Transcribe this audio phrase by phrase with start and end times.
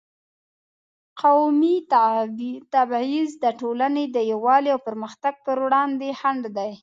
[1.21, 1.75] قومي
[2.73, 6.71] تبعیض د ټولنې د یووالي او پرمختګ پر وړاندې خنډ دی.